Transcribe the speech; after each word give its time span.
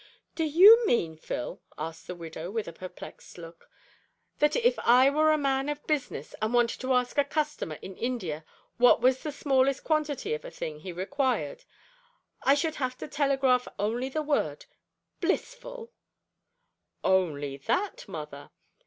'""Do 0.35 0.45
you 0.45 0.83
mean, 0.87 1.15
Phil," 1.15 1.61
asked 1.77 2.07
the 2.07 2.15
widow, 2.15 2.49
with 2.49 2.67
a 2.67 2.73
perplexed 2.73 3.37
look, 3.37 3.69
"that 4.39 4.55
if 4.55 4.79
I 4.79 5.11
were 5.11 5.31
a 5.31 5.37
man 5.37 5.69
of 5.69 5.85
business, 5.85 6.33
and 6.41 6.55
wanted 6.55 6.79
to 6.81 6.93
ask 6.95 7.19
a 7.19 7.23
customer 7.23 7.77
in 7.83 7.95
India 7.97 8.43
what 8.77 8.99
was 8.99 9.21
the 9.21 9.31
smallest 9.31 9.83
quantity 9.83 10.33
of 10.33 10.43
a 10.43 10.49
thing 10.49 10.79
he 10.79 10.91
required, 10.91 11.65
I 12.41 12.55
should 12.55 12.77
have 12.77 12.97
to 12.97 13.07
telegraph 13.07 13.67
only 13.77 14.09
the 14.09 14.23
word 14.23 14.65
`_Blissful_'?" 15.21 15.89
"Only 17.03 17.57
that, 17.57 18.07
mother. 18.07 18.49